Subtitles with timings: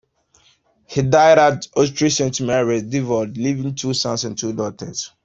[0.87, 5.11] He died at Ottery Saint Mary, Devon, leaving two sons and two daughters.